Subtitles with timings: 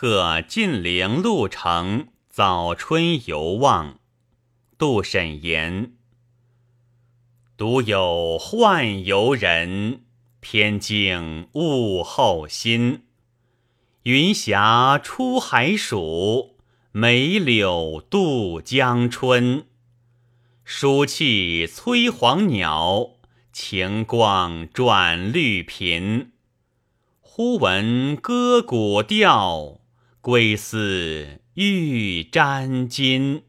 [0.00, 3.98] 贺晋陵路程，早春游望。
[4.78, 5.94] 杜审言：
[7.56, 10.02] 独有宦游人，
[10.40, 13.06] 天境物候新。
[14.04, 16.54] 云霞出海曙，
[16.92, 19.66] 梅柳渡江春。
[20.62, 23.14] 暑气催黄鸟，
[23.52, 26.30] 晴光转绿频。
[27.20, 29.80] 忽闻歌鼓调，
[30.20, 33.47] 归思欲沾巾。